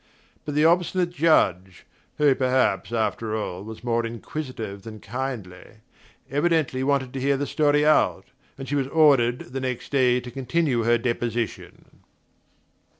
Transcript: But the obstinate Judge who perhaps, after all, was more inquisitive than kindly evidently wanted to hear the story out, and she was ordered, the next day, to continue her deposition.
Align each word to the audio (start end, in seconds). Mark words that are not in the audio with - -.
But 0.45 0.55
the 0.55 0.65
obstinate 0.65 1.11
Judge 1.11 1.85
who 2.17 2.33
perhaps, 2.33 2.91
after 2.91 3.35
all, 3.35 3.63
was 3.63 3.83
more 3.83 4.03
inquisitive 4.03 4.81
than 4.81 4.99
kindly 4.99 5.81
evidently 6.27 6.83
wanted 6.83 7.13
to 7.13 7.21
hear 7.21 7.37
the 7.37 7.45
story 7.45 7.85
out, 7.85 8.25
and 8.57 8.67
she 8.67 8.73
was 8.73 8.87
ordered, 8.87 9.53
the 9.53 9.59
next 9.61 9.91
day, 9.91 10.19
to 10.19 10.31
continue 10.31 10.85
her 10.85 10.97
deposition. 10.97 11.99